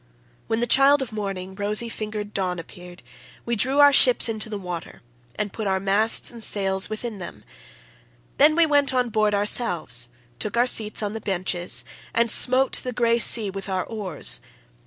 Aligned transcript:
When 0.47 0.61
the 0.61 0.65
child 0.65 1.03
of 1.03 1.11
morning, 1.11 1.53
rosy 1.53 1.87
fingered 1.87 2.33
Dawn 2.33 2.57
appeared, 2.57 3.03
we 3.45 3.55
drew 3.55 3.77
our 3.77 3.93
ships 3.93 4.27
into 4.27 4.49
the 4.49 4.57
water, 4.57 5.03
and 5.35 5.53
put 5.53 5.67
our 5.67 5.79
masts 5.79 6.31
and 6.31 6.43
sails 6.43 6.89
within 6.89 7.19
them; 7.19 7.43
then 8.37 8.55
we 8.55 8.65
went 8.65 8.95
on 8.95 9.09
board 9.09 9.35
ourselves, 9.35 10.09
took 10.39 10.57
our 10.57 10.65
seats 10.65 11.03
on 11.03 11.13
the 11.13 11.21
benches, 11.21 11.85
and 12.15 12.31
smote 12.31 12.71
the 12.77 12.93
grey 12.93 13.19
sea 13.19 13.51
with 13.51 13.69
our 13.69 13.85
oars. 13.85 14.41